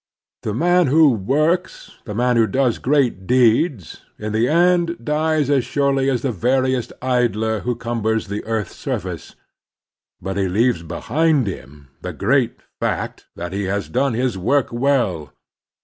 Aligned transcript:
The 0.41 0.55
man 0.55 0.87
who 0.87 1.11
works, 1.11 1.91
the 2.05 2.15
man 2.15 2.35
who 2.35 2.47
does 2.47 2.79
great 2.79 3.27
deeds, 3.27 4.01
in 4.17 4.31
the 4.31 4.47
end 4.47 4.97
dies 5.05 5.47
as 5.51 5.63
surely 5.63 6.09
as 6.09 6.23
the 6.23 6.31
veriest 6.31 6.91
idler 7.03 7.59
who 7.59 7.75
cumbers 7.75 8.25
the 8.25 8.43
earth's 8.45 8.75
surface; 8.75 9.35
but 10.19 10.37
he 10.37 10.47
leaves 10.47 10.81
behind 10.81 11.45
him 11.45 11.89
the 12.01 12.13
great 12.13 12.61
fact 12.79 13.27
that 13.35 13.53
he 13.53 13.65
has 13.65 13.89
done 13.89 14.15
his 14.15 14.39
work 14.39 14.69
well. 14.73 15.33